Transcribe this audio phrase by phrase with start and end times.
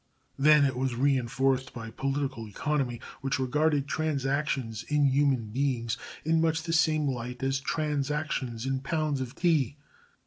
[0.35, 6.63] Then it was reinforced by political economy which regarded transactions in human beings in much
[6.63, 9.77] the same light as transactions in pounds of tea.